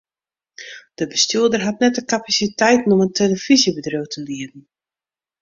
[0.95, 4.67] De bestjoerder hat net de kapasiteiten om in telefyzjebedriuw te lieden.